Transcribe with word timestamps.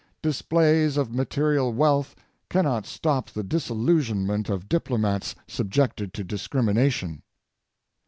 Displays 0.23 0.97
of 0.97 1.13
material 1.13 1.71
wealth 1.73 2.15
cannot 2.49 2.87
stop 2.87 3.29
the 3.29 3.43
disillusionment 3.43 4.49
of 4.49 4.67
diplomats 4.67 5.35
subjected 5.47 6.11
to 6.15 6.23
discrimination. 6.23 7.21